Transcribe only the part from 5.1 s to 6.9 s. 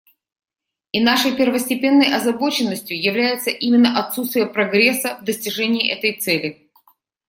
в достижении этой цели.